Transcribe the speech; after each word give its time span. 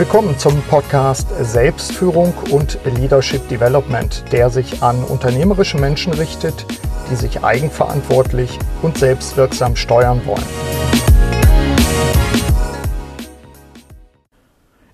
Willkommen 0.00 0.38
zum 0.38 0.62
Podcast 0.62 1.28
Selbstführung 1.42 2.32
und 2.50 2.78
Leadership 2.86 3.46
Development, 3.50 4.24
der 4.32 4.48
sich 4.48 4.82
an 4.82 5.04
unternehmerische 5.04 5.76
Menschen 5.76 6.14
richtet, 6.14 6.64
die 7.10 7.16
sich 7.16 7.44
eigenverantwortlich 7.44 8.58
und 8.80 8.96
selbstwirksam 8.96 9.76
steuern 9.76 10.22
wollen. 10.24 10.42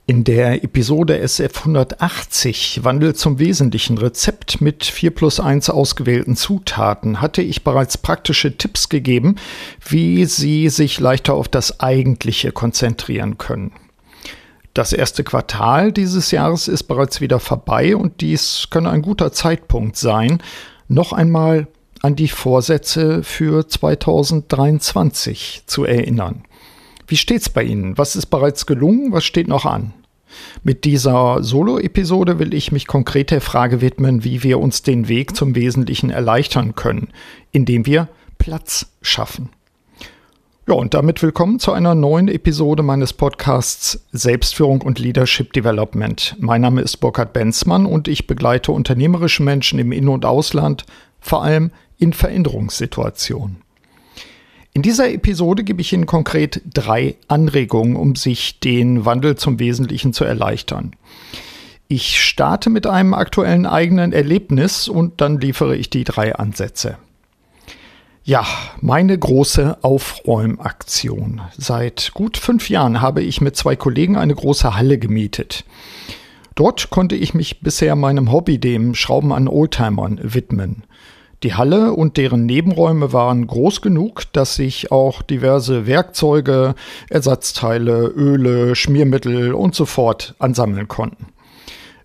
In 0.06 0.24
der 0.24 0.64
Episode 0.64 1.20
SF 1.20 1.58
180 1.58 2.80
Wandel 2.82 3.14
zum 3.14 3.38
wesentlichen 3.38 3.98
Rezept 3.98 4.60
mit 4.60 4.84
4 4.84 5.14
plus 5.14 5.38
1 5.38 5.70
ausgewählten 5.70 6.34
Zutaten 6.34 7.20
hatte 7.20 7.42
ich 7.42 7.62
bereits 7.62 7.96
praktische 7.96 8.58
Tipps 8.58 8.88
gegeben, 8.88 9.36
wie 9.88 10.24
Sie 10.24 10.68
sich 10.68 10.98
leichter 10.98 11.34
auf 11.34 11.46
das 11.46 11.78
Eigentliche 11.78 12.50
konzentrieren 12.50 13.38
können. 13.38 13.70
Das 14.76 14.92
erste 14.92 15.24
Quartal 15.24 15.90
dieses 15.90 16.32
Jahres 16.32 16.68
ist 16.68 16.82
bereits 16.82 17.22
wieder 17.22 17.40
vorbei 17.40 17.96
und 17.96 18.20
dies 18.20 18.66
kann 18.68 18.86
ein 18.86 19.00
guter 19.00 19.32
Zeitpunkt 19.32 19.96
sein, 19.96 20.42
noch 20.86 21.14
einmal 21.14 21.66
an 22.02 22.14
die 22.14 22.28
Vorsätze 22.28 23.22
für 23.22 23.66
2023 23.66 25.62
zu 25.64 25.86
erinnern. 25.86 26.42
Wie 27.06 27.16
steht's 27.16 27.48
bei 27.48 27.62
Ihnen? 27.62 27.96
Was 27.96 28.16
ist 28.16 28.26
bereits 28.26 28.66
gelungen? 28.66 29.12
Was 29.12 29.24
steht 29.24 29.48
noch 29.48 29.64
an? 29.64 29.94
Mit 30.62 30.84
dieser 30.84 31.42
Solo-Episode 31.42 32.38
will 32.38 32.52
ich 32.52 32.70
mich 32.70 32.86
konkret 32.86 33.30
der 33.30 33.40
Frage 33.40 33.80
widmen, 33.80 34.24
wie 34.24 34.42
wir 34.42 34.60
uns 34.60 34.82
den 34.82 35.08
Weg 35.08 35.34
zum 35.34 35.54
Wesentlichen 35.54 36.10
erleichtern 36.10 36.74
können, 36.74 37.08
indem 37.50 37.86
wir 37.86 38.08
Platz 38.36 38.92
schaffen. 39.00 39.48
Ja, 40.68 40.74
und 40.74 40.94
damit 40.94 41.22
willkommen 41.22 41.60
zu 41.60 41.70
einer 41.70 41.94
neuen 41.94 42.26
Episode 42.26 42.82
meines 42.82 43.12
Podcasts 43.12 44.04
Selbstführung 44.10 44.82
und 44.82 44.98
Leadership 44.98 45.52
Development. 45.52 46.34
Mein 46.40 46.62
Name 46.62 46.80
ist 46.80 46.96
Burkhard 46.96 47.32
Benzmann 47.32 47.86
und 47.86 48.08
ich 48.08 48.26
begleite 48.26 48.72
unternehmerische 48.72 49.44
Menschen 49.44 49.78
im 49.78 49.92
In- 49.92 50.08
und 50.08 50.24
Ausland, 50.24 50.84
vor 51.20 51.44
allem 51.44 51.70
in 51.98 52.12
Veränderungssituationen. 52.12 53.58
In 54.72 54.82
dieser 54.82 55.08
Episode 55.08 55.62
gebe 55.62 55.80
ich 55.82 55.92
Ihnen 55.92 56.06
konkret 56.06 56.60
drei 56.74 57.14
Anregungen, 57.28 57.94
um 57.94 58.16
sich 58.16 58.58
den 58.58 59.04
Wandel 59.04 59.36
zum 59.36 59.60
Wesentlichen 59.60 60.12
zu 60.12 60.24
erleichtern. 60.24 60.96
Ich 61.86 62.20
starte 62.20 62.70
mit 62.70 62.88
einem 62.88 63.14
aktuellen 63.14 63.66
eigenen 63.66 64.12
Erlebnis 64.12 64.88
und 64.88 65.20
dann 65.20 65.38
liefere 65.40 65.76
ich 65.76 65.90
die 65.90 66.02
drei 66.02 66.34
Ansätze. 66.34 66.98
Ja, 68.28 68.44
meine 68.80 69.16
große 69.16 69.84
Aufräumaktion. 69.84 71.42
Seit 71.56 72.10
gut 72.12 72.36
fünf 72.36 72.68
Jahren 72.68 73.00
habe 73.00 73.22
ich 73.22 73.40
mit 73.40 73.54
zwei 73.54 73.76
Kollegen 73.76 74.16
eine 74.16 74.34
große 74.34 74.74
Halle 74.74 74.98
gemietet. 74.98 75.64
Dort 76.56 76.90
konnte 76.90 77.14
ich 77.14 77.34
mich 77.34 77.60
bisher 77.60 77.94
meinem 77.94 78.32
Hobby, 78.32 78.58
dem 78.58 78.96
Schrauben 78.96 79.32
an 79.32 79.46
Oldtimern, 79.46 80.18
widmen. 80.24 80.82
Die 81.44 81.54
Halle 81.54 81.92
und 81.92 82.16
deren 82.16 82.46
Nebenräume 82.46 83.12
waren 83.12 83.46
groß 83.46 83.80
genug, 83.80 84.24
dass 84.32 84.56
sich 84.56 84.90
auch 84.90 85.22
diverse 85.22 85.86
Werkzeuge, 85.86 86.74
Ersatzteile, 87.08 88.08
Öle, 88.08 88.74
Schmiermittel 88.74 89.54
und 89.54 89.76
so 89.76 89.86
fort 89.86 90.34
ansammeln 90.40 90.88
konnten. 90.88 91.26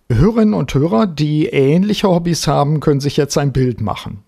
Hörerinnen 0.08 0.54
und 0.54 0.72
Hörer, 0.72 1.08
die 1.08 1.48
ähnliche 1.48 2.10
Hobbys 2.10 2.46
haben, 2.46 2.80
können 2.80 3.00
sich 3.00 3.18
jetzt 3.18 3.40
ein 3.40 3.54
Bild 3.54 3.82
machen. 3.82 4.22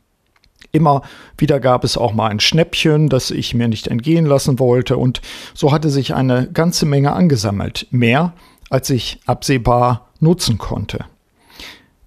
Immer 0.73 1.03
wieder 1.37 1.59
gab 1.59 1.83
es 1.83 1.97
auch 1.97 2.13
mal 2.13 2.29
ein 2.29 2.39
Schnäppchen, 2.39 3.07
das 3.07 3.29
ich 3.29 3.53
mir 3.53 3.67
nicht 3.67 3.87
entgehen 3.87 4.25
lassen 4.25 4.57
wollte, 4.57 4.97
und 4.97 5.21
so 5.53 5.71
hatte 5.71 5.91
sich 5.91 6.15
eine 6.15 6.49
ganze 6.51 6.87
Menge 6.87 7.13
angesammelt, 7.13 7.87
mehr 7.91 8.33
als 8.71 8.89
ich 8.89 9.19
absehbar 9.27 10.09
nutzen 10.19 10.57
konnte. 10.57 11.05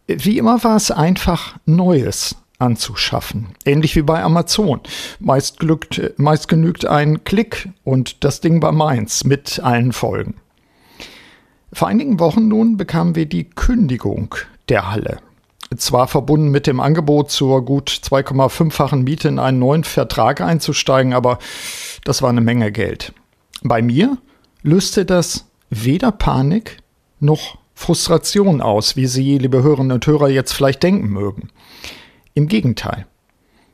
Wie 0.09 0.37
immer 0.37 0.64
war 0.64 0.75
es 0.75 0.91
einfach 0.91 1.56
Neues, 1.65 2.37
anzuschaffen. 2.59 3.49
Ähnlich 3.65 3.94
wie 3.97 4.03
bei 4.03 4.22
Amazon. 4.22 4.81
Meist, 5.21 5.60
glückt, 5.60 6.00
meist 6.16 6.49
genügt 6.49 6.87
ein 6.87 7.22
Klick 7.22 7.69
und 7.84 8.25
das 8.25 8.41
Ding 8.41 8.62
war 8.62 8.72
meins 8.72 9.25
mit 9.25 9.60
allen 9.60 9.93
Folgen. 9.93 10.34
Vor 11.72 11.88
einigen 11.88 12.19
Wochen 12.19 12.49
nun 12.49 12.76
bekamen 12.76 13.15
wir 13.15 13.26
die 13.26 13.44
Kündigung 13.44 14.34
der 14.69 14.91
Halle. 14.91 15.19
Zwar 15.77 16.06
verbunden 16.06 16.49
mit 16.49 16.66
dem 16.66 16.81
Angebot 16.81 17.31
zur 17.31 17.65
gut 17.65 17.91
2,5-fachen 17.91 19.03
Miete 19.03 19.28
in 19.28 19.38
einen 19.38 19.59
neuen 19.59 19.84
Vertrag 19.84 20.41
einzusteigen, 20.41 21.12
aber 21.12 21.38
das 22.04 22.22
war 22.22 22.31
eine 22.31 22.41
Menge 22.41 22.71
Geld. 22.71 23.12
Bei 23.62 23.82
mir 23.82 24.19
löste 24.62 25.05
das 25.05 25.47
weder 25.71 26.12
Panik 26.12 26.78
noch 27.19 27.59
Frustration 27.75 28.60
aus, 28.62 28.97
wie 28.97 29.06
Sie, 29.06 29.38
liebe 29.38 29.62
Hörerinnen 29.62 29.93
und 29.93 30.06
Hörer, 30.06 30.28
jetzt 30.28 30.53
vielleicht 30.53 30.82
denken 30.82 31.09
mögen. 31.09 31.50
Im 32.34 32.49
Gegenteil. 32.49 33.06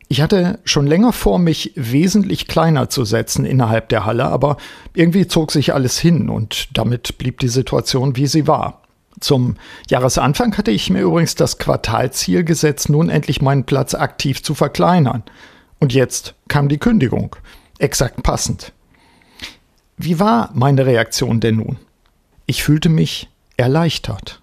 Ich 0.08 0.20
hatte 0.20 0.58
schon 0.64 0.86
länger 0.86 1.12
vor, 1.12 1.38
mich 1.38 1.72
wesentlich 1.74 2.46
kleiner 2.46 2.90
zu 2.90 3.04
setzen 3.04 3.46
innerhalb 3.46 3.88
der 3.88 4.04
Halle, 4.04 4.26
aber 4.26 4.58
irgendwie 4.94 5.26
zog 5.26 5.52
sich 5.52 5.72
alles 5.72 5.98
hin 5.98 6.28
und 6.28 6.68
damit 6.76 7.16
blieb 7.16 7.40
die 7.40 7.48
Situation, 7.48 8.16
wie 8.16 8.26
sie 8.26 8.46
war. 8.46 8.81
Zum 9.22 9.56
Jahresanfang 9.88 10.56
hatte 10.58 10.72
ich 10.72 10.90
mir 10.90 11.02
übrigens 11.02 11.36
das 11.36 11.58
Quartalziel 11.58 12.42
gesetzt, 12.44 12.88
nun 12.88 13.08
endlich 13.08 13.40
meinen 13.40 13.64
Platz 13.64 13.94
aktiv 13.94 14.42
zu 14.42 14.54
verkleinern. 14.54 15.22
Und 15.78 15.94
jetzt 15.94 16.34
kam 16.48 16.68
die 16.68 16.78
Kündigung. 16.78 17.36
Exakt 17.78 18.22
passend. 18.22 18.72
Wie 19.96 20.18
war 20.18 20.50
meine 20.54 20.86
Reaktion 20.86 21.40
denn 21.40 21.56
nun? 21.56 21.78
Ich 22.46 22.64
fühlte 22.64 22.88
mich 22.88 23.30
erleichtert. 23.56 24.42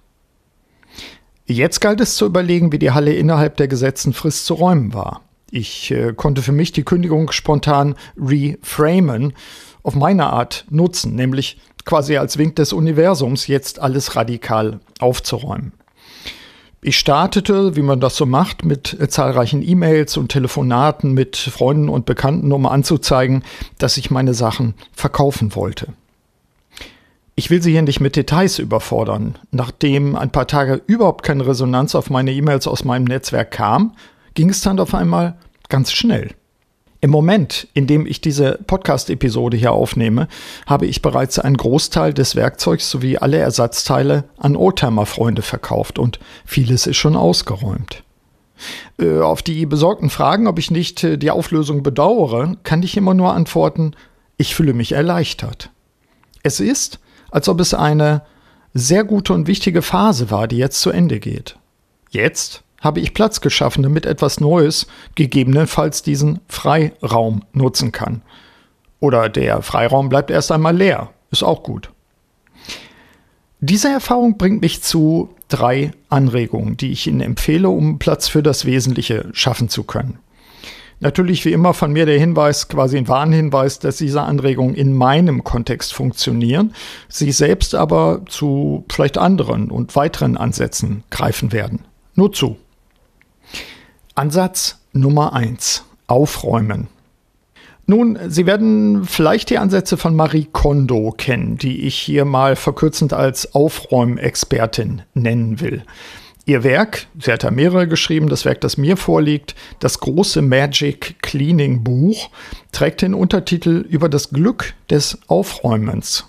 Jetzt 1.46 1.82
galt 1.82 2.00
es 2.00 2.16
zu 2.16 2.26
überlegen, 2.26 2.72
wie 2.72 2.80
die 2.80 2.92
Halle 2.92 3.14
innerhalb 3.14 3.58
der 3.58 3.68
gesetzten 3.68 4.14
Frist 4.14 4.46
zu 4.46 4.54
räumen 4.54 4.94
war. 4.94 5.22
Ich 5.52 5.92
äh, 5.92 6.14
konnte 6.14 6.42
für 6.42 6.52
mich 6.52 6.72
die 6.72 6.84
Kündigung 6.84 7.32
spontan 7.32 7.96
reframen, 8.18 9.34
auf 9.84 9.96
meine 9.96 10.28
Art 10.28 10.66
nutzen, 10.70 11.16
nämlich 11.16 11.60
quasi 11.86 12.18
als 12.18 12.38
Wink 12.38 12.56
des 12.56 12.74
Universums 12.74 13.48
jetzt 13.48 13.80
alles 13.80 14.16
radikal 14.16 14.80
aufzuräumen. 15.00 15.74
Ich 16.82 16.98
startete, 16.98 17.76
wie 17.76 17.82
man 17.82 18.00
das 18.00 18.16
so 18.16 18.26
macht, 18.26 18.64
mit 18.64 18.98
zahlreichen 19.10 19.68
E-Mails 19.68 20.16
und 20.16 20.30
Telefonaten 20.30 21.14
mit 21.14 21.36
Freunden 21.36 21.90
und 21.90 22.06
Bekannten, 22.06 22.54
um 22.54 22.66
anzuzeigen, 22.66 23.44
dass 23.80 23.98
ich 23.98 24.12
meine 24.12 24.34
Sachen 24.34 24.76
verkaufen 24.94 25.56
wollte. 25.56 25.94
Ich 27.36 27.50
will 27.50 27.62
Sie 27.62 27.72
hier 27.72 27.82
nicht 27.82 28.00
mit 28.00 28.16
Details 28.16 28.60
überfordern. 28.60 29.38
Nachdem 29.52 30.16
ein 30.16 30.30
paar 30.32 30.48
Tage 30.48 30.82
überhaupt 30.88 31.24
keine 31.24 31.48
Resonanz 31.48 31.96
auf 31.96 32.10
meine 32.10 32.32
E-Mails 32.32 32.68
aus 32.68 32.86
meinem 32.86 33.06
Netzwerk 33.06 33.52
kam, 33.52 33.96
ging 34.34 34.50
es 34.50 34.62
dann 34.62 34.80
auf 34.80 34.94
einmal 34.94 35.38
ganz 35.68 35.92
schnell. 35.92 36.32
Im 37.02 37.12
Moment, 37.12 37.68
in 37.74 37.88
dem 37.88 38.06
ich 38.06 38.20
diese 38.20 38.60
Podcast-Episode 38.68 39.56
hier 39.56 39.72
aufnehme, 39.72 40.28
habe 40.66 40.86
ich 40.86 41.02
bereits 41.02 41.40
einen 41.40 41.56
Großteil 41.56 42.14
des 42.14 42.36
Werkzeugs 42.36 42.90
sowie 42.90 43.18
alle 43.18 43.38
Ersatzteile 43.38 44.26
an 44.38 44.58
Oldtimer-Freunde 44.58 45.42
verkauft 45.42 45.98
und 45.98 46.20
vieles 46.46 46.88
ist 46.88 46.98
schon 46.98 47.16
ausgeräumt. 47.16 48.04
Äh, 49.00 49.20
auf 49.20 49.42
die 49.42 49.66
besorgten 49.66 50.10
Fragen, 50.10 50.48
ob 50.48 50.60
ich 50.60 50.72
nicht 50.72 51.02
äh, 51.06 51.18
die 51.18 51.32
Auflösung 51.32 51.84
bedauere, 51.84 52.58
kann 52.64 52.84
ich 52.84 52.98
immer 52.98 53.14
nur 53.14 53.34
antworten, 53.34 53.94
ich 54.36 54.54
fühle 54.54 54.74
mich 54.74 54.92
erleichtert. 54.92 55.72
Es 56.44 56.60
ist, 56.60 57.00
als 57.32 57.48
ob 57.48 57.62
es 57.62 57.74
eine 57.74 58.24
sehr 58.74 59.06
gute 59.06 59.34
und 59.34 59.48
wichtige 59.48 59.82
Phase 59.82 60.32
war, 60.32 60.50
die 60.50 60.58
jetzt 60.58 60.82
zu 60.82 60.90
Ende 60.90 61.22
geht. 61.22 61.58
Jetzt 62.10 62.64
habe 62.82 63.00
ich 63.00 63.14
Platz 63.14 63.42
geschaffen, 63.42 63.84
damit 63.84 64.06
etwas 64.06 64.40
Neues 64.40 64.88
gegebenenfalls 65.16 66.02
diesen 66.04 66.40
Freiraum 66.48 67.44
nutzen 67.54 67.92
kann. 67.92 68.22
Oder 69.00 69.30
der 69.30 69.62
Freiraum 69.62 70.10
bleibt 70.10 70.32
erst 70.32 70.52
einmal 70.52 70.76
leer. 70.76 71.10
Ist 71.32 71.44
auch 71.44 71.64
gut. 71.64 71.92
Diese 73.62 73.90
Erfahrung 73.90 74.38
bringt 74.38 74.62
mich 74.62 74.82
zu 74.82 75.30
drei 75.50 75.92
Anregungen, 76.08 76.78
die 76.78 76.92
ich 76.92 77.08
Ihnen 77.08 77.22
empfehle, 77.22 77.70
um 77.70 78.00
Platz 78.00 78.28
für 78.28 78.42
das 78.42 78.66
Wesentliche 78.66 79.30
schaffen 79.34 79.68
zu 79.68 79.84
können. 79.84 80.20
Natürlich 81.02 81.46
wie 81.46 81.54
immer 81.54 81.74
von 81.74 81.94
mir 81.94 82.06
der 82.06 82.20
Hinweis, 82.20 82.68
quasi 82.68 82.98
ein 82.98 83.08
Warnhinweis, 83.08 83.80
dass 83.80 83.98
diese 83.98 84.22
Anregungen 84.22 84.76
in 84.76 84.94
meinem 84.94 85.46
Kontext 85.46 85.94
funktionieren, 85.94 86.74
sie 87.08 87.32
selbst 87.32 87.74
aber 87.74 88.22
zu 88.28 88.86
vielleicht 88.92 89.18
anderen 89.18 89.72
und 89.72 89.96
weiteren 89.96 90.36
Ansätzen 90.36 91.04
greifen 91.10 91.54
werden. 91.54 91.86
Nur 92.16 92.34
zu. 92.34 92.58
Ansatz 94.20 94.82
Nummer 94.92 95.32
eins: 95.32 95.86
Aufräumen. 96.08 96.88
Nun, 97.86 98.20
Sie 98.28 98.46
werden 98.46 99.06
vielleicht 99.06 99.50
die 99.50 99.58
Ansätze 99.58 99.96
von 99.96 100.14
Marie 100.14 100.50
Kondo 100.52 101.14
kennen, 101.18 101.58
die 101.58 101.88
ich 101.88 101.96
hier 101.96 102.26
mal 102.26 102.58
verkürzend 102.58 103.14
als 103.14 103.56
Aufräumexpertin 103.56 105.04
nennen 105.14 105.62
will. 105.62 105.84
Ihr 106.46 106.66
Werk, 106.66 107.08
sie 107.18 107.32
hat 107.32 107.46
da 107.46 107.52
mehrere 107.52 107.88
geschrieben, 107.88 108.28
das 108.28 108.44
Werk, 108.44 108.60
das 108.60 108.76
mir 108.76 108.98
vorliegt, 108.98 109.56
das 109.80 110.02
große 110.02 110.42
Magic 110.42 111.16
Cleaning 111.22 111.86
Buch, 111.86 112.30
trägt 112.74 113.02
den 113.02 113.14
Untertitel 113.14 113.86
über 113.90 114.10
das 114.10 114.32
Glück 114.32 114.74
des 114.90 115.18
Aufräumens. 115.28 116.26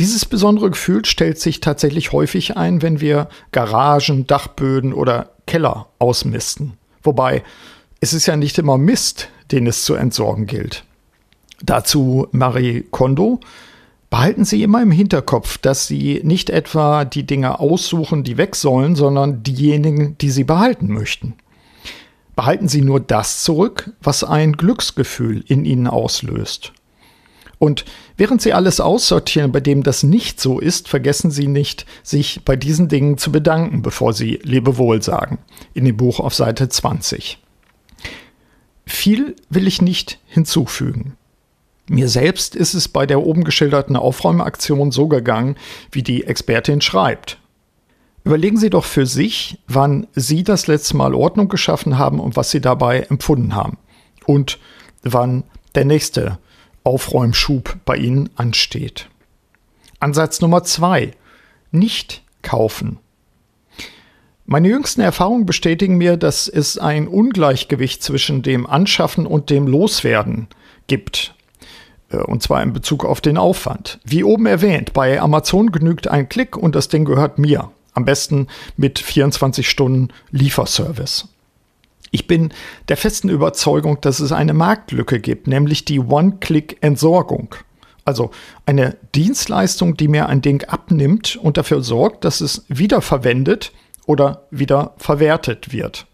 Dieses 0.00 0.24
besondere 0.24 0.70
Gefühl 0.70 1.04
stellt 1.04 1.38
sich 1.38 1.60
tatsächlich 1.60 2.10
häufig 2.12 2.56
ein, 2.56 2.80
wenn 2.80 3.02
wir 3.02 3.28
Garagen, 3.52 4.26
Dachböden 4.26 4.94
oder 4.94 5.32
Keller 5.46 5.88
ausmisten. 5.98 6.72
Wobei 7.02 7.42
es 8.00 8.14
ist 8.14 8.24
ja 8.24 8.36
nicht 8.36 8.56
immer 8.56 8.78
Mist, 8.78 9.28
den 9.52 9.66
es 9.66 9.84
zu 9.84 9.92
entsorgen 9.92 10.46
gilt. 10.46 10.84
Dazu 11.62 12.28
Marie 12.32 12.86
Kondo. 12.90 13.40
Behalten 14.08 14.46
Sie 14.46 14.62
immer 14.62 14.82
im 14.82 14.90
Hinterkopf, 14.90 15.58
dass 15.58 15.86
Sie 15.86 16.22
nicht 16.24 16.48
etwa 16.48 17.04
die 17.04 17.26
Dinge 17.26 17.60
aussuchen, 17.60 18.24
die 18.24 18.38
weg 18.38 18.56
sollen, 18.56 18.96
sondern 18.96 19.42
diejenigen, 19.42 20.16
die 20.16 20.30
Sie 20.30 20.44
behalten 20.44 20.90
möchten. 20.94 21.34
Behalten 22.36 22.68
Sie 22.68 22.80
nur 22.80 23.00
das 23.00 23.42
zurück, 23.42 23.92
was 24.02 24.24
ein 24.24 24.54
Glücksgefühl 24.54 25.44
in 25.46 25.66
Ihnen 25.66 25.86
auslöst. 25.86 26.72
Und 27.60 27.84
während 28.16 28.40
Sie 28.40 28.54
alles 28.54 28.80
aussortieren, 28.80 29.52
bei 29.52 29.60
dem 29.60 29.82
das 29.82 30.02
nicht 30.02 30.40
so 30.40 30.58
ist, 30.58 30.88
vergessen 30.88 31.30
Sie 31.30 31.46
nicht, 31.46 31.84
sich 32.02 32.40
bei 32.42 32.56
diesen 32.56 32.88
Dingen 32.88 33.18
zu 33.18 33.30
bedanken, 33.30 33.82
bevor 33.82 34.14
Sie 34.14 34.40
Lebewohl 34.42 35.02
sagen. 35.02 35.38
In 35.74 35.84
dem 35.84 35.98
Buch 35.98 36.20
auf 36.20 36.34
Seite 36.34 36.70
20. 36.70 37.38
Viel 38.86 39.36
will 39.50 39.66
ich 39.66 39.82
nicht 39.82 40.20
hinzufügen. 40.24 41.18
Mir 41.86 42.08
selbst 42.08 42.56
ist 42.56 42.72
es 42.72 42.88
bei 42.88 43.04
der 43.04 43.20
oben 43.20 43.44
geschilderten 43.44 43.96
Aufräumaktion 43.96 44.90
so 44.90 45.06
gegangen, 45.06 45.56
wie 45.92 46.02
die 46.02 46.24
Expertin 46.24 46.80
schreibt. 46.80 47.38
Überlegen 48.24 48.56
Sie 48.56 48.70
doch 48.70 48.86
für 48.86 49.04
sich, 49.04 49.58
wann 49.68 50.06
Sie 50.14 50.44
das 50.44 50.66
letzte 50.66 50.96
Mal 50.96 51.14
Ordnung 51.14 51.48
geschaffen 51.48 51.98
haben 51.98 52.20
und 52.20 52.36
was 52.36 52.50
Sie 52.50 52.62
dabei 52.62 53.00
empfunden 53.00 53.54
haben. 53.54 53.76
Und 54.24 54.58
wann 55.02 55.44
der 55.74 55.84
nächste 55.84 56.38
Aufräumschub 56.84 57.76
bei 57.84 57.96
Ihnen 57.96 58.30
ansteht. 58.36 59.08
Ansatz 59.98 60.40
Nummer 60.40 60.64
zwei. 60.64 61.12
Nicht 61.70 62.22
kaufen. 62.42 62.98
Meine 64.46 64.68
jüngsten 64.68 65.00
Erfahrungen 65.00 65.46
bestätigen 65.46 65.96
mir, 65.96 66.16
dass 66.16 66.48
es 66.48 66.76
ein 66.76 67.06
Ungleichgewicht 67.06 68.02
zwischen 68.02 68.42
dem 68.42 68.66
Anschaffen 68.66 69.26
und 69.26 69.48
dem 69.48 69.68
Loswerden 69.68 70.48
gibt. 70.88 71.34
Äh, 72.10 72.16
und 72.16 72.42
zwar 72.42 72.62
in 72.62 72.72
Bezug 72.72 73.04
auf 73.04 73.20
den 73.20 73.38
Aufwand. 73.38 74.00
Wie 74.04 74.24
oben 74.24 74.46
erwähnt, 74.46 74.92
bei 74.92 75.20
Amazon 75.20 75.70
genügt 75.70 76.08
ein 76.08 76.28
Klick 76.28 76.56
und 76.56 76.74
das 76.74 76.88
Ding 76.88 77.04
gehört 77.04 77.38
mir. 77.38 77.70
Am 77.92 78.04
besten 78.04 78.48
mit 78.76 78.98
24 78.98 79.68
Stunden 79.68 80.08
Lieferservice. 80.30 81.28
Ich 82.10 82.26
bin 82.26 82.52
der 82.88 82.96
festen 82.96 83.28
Überzeugung, 83.28 84.00
dass 84.00 84.20
es 84.20 84.32
eine 84.32 84.54
Marktlücke 84.54 85.20
gibt, 85.20 85.46
nämlich 85.46 85.84
die 85.84 86.00
One-Click-Entsorgung. 86.00 87.54
Also 88.04 88.30
eine 88.66 88.96
Dienstleistung, 89.14 89.96
die 89.96 90.08
mir 90.08 90.28
ein 90.28 90.42
Ding 90.42 90.64
abnimmt 90.64 91.36
und 91.36 91.56
dafür 91.56 91.82
sorgt, 91.82 92.24
dass 92.24 92.40
es 92.40 92.64
wiederverwendet 92.68 93.72
oder 94.06 94.46
wieder 94.50 94.94
verwertet 94.96 95.72
wird. 95.72 96.06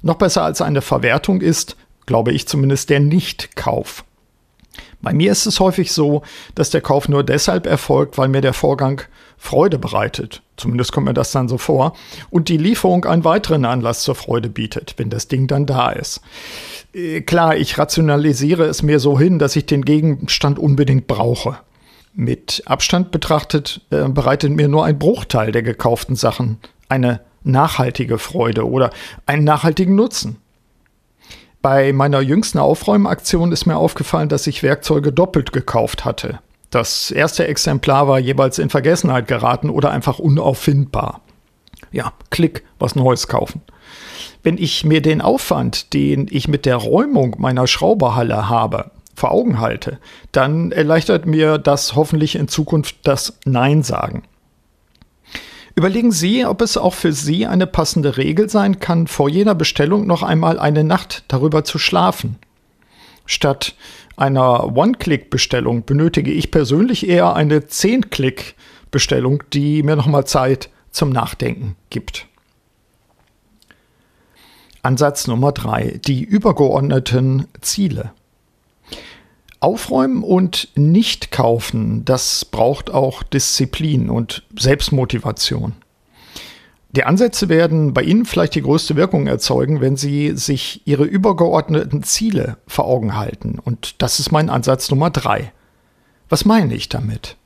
Noch 0.00 0.16
besser 0.16 0.42
als 0.42 0.60
eine 0.60 0.82
Verwertung 0.82 1.40
ist, 1.40 1.76
glaube 2.06 2.32
ich 2.32 2.48
zumindest, 2.48 2.90
der 2.90 2.98
Nichtkauf. 2.98 4.04
Bei 5.00 5.12
mir 5.12 5.30
ist 5.30 5.46
es 5.46 5.60
häufig 5.60 5.92
so, 5.92 6.22
dass 6.54 6.70
der 6.70 6.80
Kauf 6.80 7.08
nur 7.08 7.22
deshalb 7.22 7.66
erfolgt, 7.66 8.18
weil 8.18 8.28
mir 8.28 8.40
der 8.40 8.52
Vorgang 8.52 9.02
Freude 9.36 9.78
bereitet. 9.78 10.42
Zumindest 10.62 10.92
kommt 10.92 11.06
mir 11.06 11.14
das 11.14 11.32
dann 11.32 11.48
so 11.48 11.58
vor. 11.58 11.92
Und 12.30 12.48
die 12.48 12.56
Lieferung 12.56 13.04
einen 13.04 13.24
weiteren 13.24 13.64
Anlass 13.64 14.04
zur 14.04 14.14
Freude 14.14 14.48
bietet, 14.48 14.94
wenn 14.96 15.10
das 15.10 15.26
Ding 15.26 15.48
dann 15.48 15.66
da 15.66 15.90
ist. 15.90 16.20
Äh, 16.94 17.22
klar, 17.22 17.56
ich 17.56 17.78
rationalisiere 17.78 18.64
es 18.64 18.84
mir 18.84 19.00
so 19.00 19.18
hin, 19.18 19.40
dass 19.40 19.56
ich 19.56 19.66
den 19.66 19.84
Gegenstand 19.84 20.60
unbedingt 20.60 21.08
brauche. 21.08 21.58
Mit 22.14 22.62
Abstand 22.66 23.10
betrachtet 23.10 23.80
äh, 23.90 24.08
bereitet 24.08 24.52
mir 24.52 24.68
nur 24.68 24.84
ein 24.84 25.00
Bruchteil 25.00 25.50
der 25.50 25.64
gekauften 25.64 26.14
Sachen 26.14 26.58
eine 26.88 27.20
nachhaltige 27.42 28.18
Freude 28.18 28.68
oder 28.68 28.90
einen 29.26 29.42
nachhaltigen 29.42 29.96
Nutzen. 29.96 30.36
Bei 31.60 31.92
meiner 31.92 32.20
jüngsten 32.20 32.58
Aufräumaktion 32.58 33.50
ist 33.50 33.66
mir 33.66 33.76
aufgefallen, 33.76 34.28
dass 34.28 34.46
ich 34.46 34.62
Werkzeuge 34.62 35.12
doppelt 35.12 35.52
gekauft 35.52 36.04
hatte. 36.04 36.38
Das 36.72 37.10
erste 37.10 37.46
Exemplar 37.46 38.08
war 38.08 38.18
jeweils 38.18 38.58
in 38.58 38.70
Vergessenheit 38.70 39.28
geraten 39.28 39.68
oder 39.68 39.90
einfach 39.90 40.18
unauffindbar. 40.18 41.20
Ja, 41.92 42.14
klick, 42.30 42.64
was 42.78 42.94
Neues 42.94 43.28
kaufen. 43.28 43.60
Wenn 44.42 44.56
ich 44.56 44.82
mir 44.82 45.02
den 45.02 45.20
Aufwand, 45.20 45.92
den 45.92 46.28
ich 46.30 46.48
mit 46.48 46.64
der 46.64 46.76
Räumung 46.76 47.36
meiner 47.38 47.66
Schrauberhalle 47.66 48.48
habe, 48.48 48.90
vor 49.14 49.32
Augen 49.32 49.60
halte, 49.60 49.98
dann 50.32 50.72
erleichtert 50.72 51.26
mir 51.26 51.58
das 51.58 51.94
hoffentlich 51.94 52.36
in 52.36 52.48
Zukunft 52.48 52.96
das 53.02 53.38
Nein 53.44 53.82
sagen. 53.82 54.22
Überlegen 55.74 56.10
Sie, 56.10 56.46
ob 56.46 56.62
es 56.62 56.78
auch 56.78 56.94
für 56.94 57.12
Sie 57.12 57.46
eine 57.46 57.66
passende 57.66 58.16
Regel 58.16 58.48
sein 58.48 58.80
kann, 58.80 59.08
vor 59.08 59.28
jeder 59.28 59.54
Bestellung 59.54 60.06
noch 60.06 60.22
einmal 60.22 60.58
eine 60.58 60.84
Nacht 60.84 61.24
darüber 61.28 61.64
zu 61.64 61.78
schlafen. 61.78 62.38
Statt 63.26 63.74
einer 64.16 64.76
One-Click-Bestellung 64.76 65.84
benötige 65.84 66.32
ich 66.32 66.50
persönlich 66.50 67.08
eher 67.08 67.34
eine 67.34 67.60
10-Click-Bestellung, 67.60 69.42
die 69.52 69.82
mir 69.82 69.96
nochmal 69.96 70.26
Zeit 70.26 70.70
zum 70.90 71.10
Nachdenken 71.10 71.76
gibt. 71.90 72.26
Ansatz 74.82 75.26
Nummer 75.26 75.52
drei: 75.52 76.00
Die 76.04 76.22
übergeordneten 76.22 77.46
Ziele. 77.60 78.12
Aufräumen 79.60 80.24
und 80.24 80.70
nicht 80.74 81.30
kaufen, 81.30 82.04
das 82.04 82.44
braucht 82.44 82.90
auch 82.90 83.22
Disziplin 83.22 84.10
und 84.10 84.42
Selbstmotivation. 84.58 85.74
Die 86.94 87.04
Ansätze 87.04 87.48
werden 87.48 87.94
bei 87.94 88.02
Ihnen 88.02 88.26
vielleicht 88.26 88.54
die 88.54 88.62
größte 88.62 88.96
Wirkung 88.96 89.26
erzeugen, 89.26 89.80
wenn 89.80 89.96
Sie 89.96 90.36
sich 90.36 90.82
Ihre 90.84 91.04
übergeordneten 91.04 92.02
Ziele 92.02 92.58
vor 92.66 92.84
Augen 92.84 93.16
halten. 93.16 93.58
Und 93.58 94.02
das 94.02 94.20
ist 94.20 94.30
mein 94.30 94.50
Ansatz 94.50 94.90
Nummer 94.90 95.08
drei. 95.08 95.52
Was 96.28 96.44
meine 96.44 96.74
ich 96.74 96.90
damit? 96.90 97.36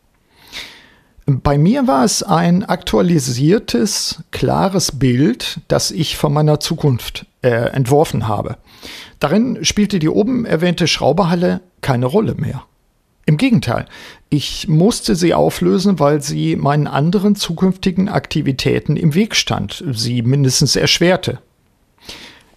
Bei 1.27 1.59
mir 1.59 1.87
war 1.89 2.05
es 2.05 2.23
ein 2.23 2.65
aktualisiertes, 2.65 4.23
klares 4.31 4.99
Bild, 4.99 5.61
das 5.69 5.91
ich 5.91 6.17
von 6.17 6.33
meiner 6.33 6.61
Zukunft 6.61 7.27
äh, 7.43 7.49
entworfen 7.49 8.29
habe. 8.29 8.59
Darin 9.19 9.65
spielte 9.65 9.99
die 9.99 10.09
oben 10.09 10.45
erwähnte 10.45 10.87
Schrauberhalle 10.87 11.63
keine 11.81 12.07
Rolle 12.07 12.35
mehr. 12.35 12.65
Im 13.29 13.37
Gegenteil, 13.37 13.87
ich 14.29 14.69
musste 14.69 15.17
sie 15.17 15.35
auflösen, 15.35 15.99
weil 15.99 16.23
sie 16.23 16.55
meinen 16.55 16.87
anderen 16.87 17.35
zukünftigen 17.35 18.09
Aktivitäten 18.09 18.97
im 18.97 19.15
Weg 19.15 19.35
stand, 19.35 19.83
sie 19.91 20.23
mindestens 20.23 20.77
erschwerte. 20.77 21.41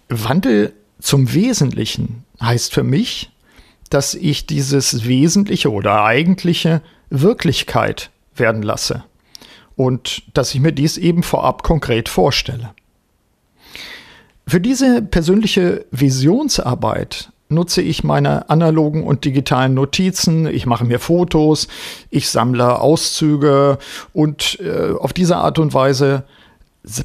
Wandel 0.08 0.72
zum 1.00 1.34
Wesentlichen 1.34 2.24
heißt 2.40 2.72
für 2.72 2.84
mich, 2.84 3.30
dass 3.90 4.14
ich 4.14 4.46
dieses 4.46 5.04
Wesentliche 5.04 5.72
oder 5.72 6.04
Eigentliche 6.04 6.82
Wirklichkeit 7.10 8.10
werden 8.36 8.62
lasse 8.62 9.02
und 9.74 10.22
dass 10.34 10.54
ich 10.54 10.60
mir 10.60 10.72
dies 10.72 10.96
eben 10.98 11.24
vorab 11.24 11.64
konkret 11.64 12.08
vorstelle. 12.08 12.70
Für 14.46 14.60
diese 14.60 15.02
persönliche 15.02 15.84
Visionsarbeit 15.90 17.32
nutze 17.50 17.82
ich 17.82 18.04
meine 18.04 18.48
analogen 18.48 19.04
und 19.04 19.24
digitalen 19.24 19.74
Notizen, 19.74 20.46
ich 20.46 20.66
mache 20.66 20.84
mir 20.84 20.98
Fotos, 20.98 21.68
ich 22.10 22.28
sammle 22.28 22.80
Auszüge 22.80 23.78
und 24.12 24.58
äh, 24.60 24.92
auf 24.92 25.12
diese 25.12 25.36
Art 25.36 25.58
und 25.58 25.74
Weise 25.74 26.24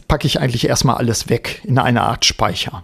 packe 0.07 0.27
ich 0.27 0.39
eigentlich 0.39 0.67
erstmal 0.67 0.97
alles 0.97 1.29
weg 1.29 1.61
in 1.63 1.77
eine 1.77 2.03
Art 2.03 2.25
Speicher. 2.25 2.83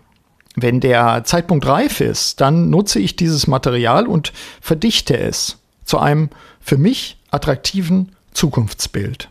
Wenn 0.55 0.81
der 0.81 1.23
Zeitpunkt 1.23 1.65
reif 1.65 2.01
ist, 2.01 2.41
dann 2.41 2.69
nutze 2.69 2.99
ich 2.99 3.15
dieses 3.15 3.47
Material 3.47 4.07
und 4.07 4.33
verdichte 4.59 5.17
es 5.17 5.59
zu 5.85 5.97
einem 5.99 6.29
für 6.59 6.77
mich 6.77 7.17
attraktiven 7.31 8.11
Zukunftsbild. 8.33 9.29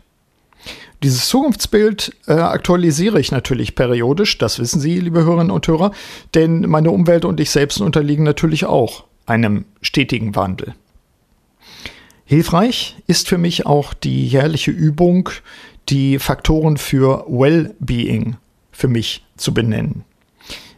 Dieses 1.03 1.29
Zukunftsbild 1.29 2.15
äh, 2.27 2.33
aktualisiere 2.33 3.19
ich 3.19 3.31
natürlich 3.31 3.73
periodisch, 3.73 4.37
das 4.37 4.59
wissen 4.59 4.79
Sie, 4.79 4.99
liebe 4.99 5.23
Hörerinnen 5.23 5.49
und 5.49 5.67
Hörer, 5.67 5.91
denn 6.35 6.61
meine 6.61 6.91
Umwelt 6.91 7.25
und 7.25 7.39
ich 7.39 7.49
selbst 7.49 7.81
unterliegen 7.81 8.23
natürlich 8.23 8.65
auch 8.65 9.05
einem 9.25 9.65
stetigen 9.81 10.35
Wandel. 10.35 10.75
Hilfreich 12.25 12.97
ist 13.07 13.27
für 13.27 13.39
mich 13.39 13.65
auch 13.65 13.95
die 13.95 14.27
jährliche 14.27 14.71
Übung, 14.71 15.29
die 15.89 16.19
Faktoren 16.19 16.77
für 16.77 17.25
Well-Being 17.27 18.37
für 18.71 18.87
mich 18.87 19.25
zu 19.37 19.53
benennen. 19.55 20.05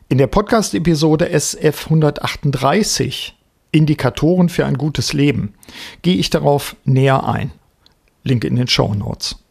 In 0.07 0.17
der 0.17 0.27
Podcast-Episode 0.27 1.29
SF 1.29 1.85
138 1.85 3.35
Indikatoren 3.71 4.47
für 4.47 4.65
ein 4.65 4.77
gutes 4.77 5.11
Leben 5.11 5.53
gehe 6.01 6.15
ich 6.15 6.29
darauf 6.29 6.77
näher 6.85 7.27
ein. 7.27 7.51
Link 8.23 8.45
in 8.45 8.55
den 8.55 8.67
Show 8.67 8.93
Notes. 8.93 9.42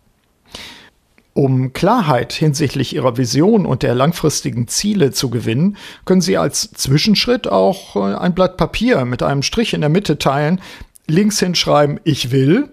Um 1.34 1.72
Klarheit 1.72 2.34
hinsichtlich 2.34 2.94
Ihrer 2.94 3.16
Vision 3.16 3.64
und 3.64 3.82
der 3.82 3.94
langfristigen 3.94 4.68
Ziele 4.68 5.12
zu 5.12 5.30
gewinnen, 5.30 5.78
können 6.04 6.20
Sie 6.20 6.36
als 6.36 6.72
Zwischenschritt 6.72 7.48
auch 7.48 7.96
äh, 7.96 8.14
ein 8.14 8.34
Blatt 8.34 8.58
Papier 8.58 9.04
mit 9.06 9.22
einem 9.22 9.42
Strich 9.42 9.72
in 9.72 9.80
der 9.80 9.88
Mitte 9.88 10.18
teilen, 10.18 10.60
links 11.06 11.38
hinschreiben 11.40 12.00
Ich 12.04 12.30
will 12.30 12.68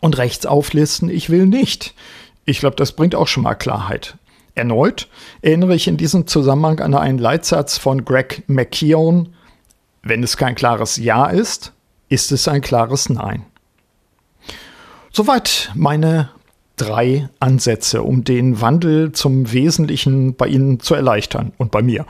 und 0.00 0.18
rechts 0.18 0.44
auflisten, 0.44 1.08
ich 1.08 1.30
will 1.30 1.46
nicht. 1.46 1.94
Ich 2.44 2.60
glaube, 2.60 2.76
das 2.76 2.92
bringt 2.92 3.14
auch 3.14 3.28
schon 3.28 3.44
mal 3.44 3.54
Klarheit. 3.54 4.18
Erneut 4.54 5.08
erinnere 5.40 5.74
ich 5.74 5.88
in 5.88 5.96
diesem 5.96 6.26
Zusammenhang 6.26 6.80
an 6.80 6.94
einen 6.94 7.18
Leitsatz 7.18 7.78
von 7.78 8.04
Greg 8.04 8.42
McKeown. 8.48 9.34
Wenn 10.02 10.22
es 10.22 10.36
kein 10.36 10.56
klares 10.56 10.98
Ja 10.98 11.26
ist, 11.26 11.72
ist 12.10 12.32
es 12.32 12.48
ein 12.48 12.60
klares 12.60 13.08
Nein. 13.08 13.46
Soweit 15.10 15.70
meine 15.74 16.30
drei 16.82 17.28
Ansätze, 17.38 18.02
um 18.02 18.24
den 18.24 18.60
Wandel 18.60 19.12
zum 19.12 19.52
Wesentlichen 19.52 20.34
bei 20.34 20.48
Ihnen 20.48 20.80
zu 20.80 20.94
erleichtern 20.94 21.52
und 21.58 21.70
bei 21.70 21.80
mir. 21.82 22.06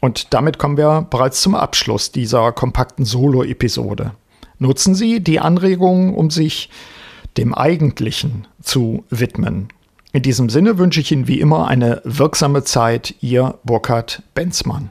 Und 0.00 0.32
damit 0.32 0.58
kommen 0.58 0.76
wir 0.76 1.06
bereits 1.10 1.40
zum 1.40 1.56
Abschluss 1.56 2.12
dieser 2.12 2.52
kompakten 2.52 3.04
Solo-Episode. 3.04 4.12
Nutzen 4.60 4.94
Sie 4.94 5.20
die 5.20 5.40
Anregungen, 5.40 6.14
um 6.14 6.30
sich 6.30 6.70
dem 7.36 7.54
Eigentlichen 7.54 8.46
zu 8.62 9.04
widmen. 9.10 9.68
In 10.12 10.22
diesem 10.22 10.48
Sinne 10.48 10.78
wünsche 10.78 11.00
ich 11.00 11.10
Ihnen 11.10 11.28
wie 11.28 11.40
immer 11.40 11.66
eine 11.66 12.00
wirksame 12.04 12.62
Zeit. 12.62 13.14
Ihr 13.20 13.58
Burkhard 13.64 14.22
Benzmann. 14.34 14.90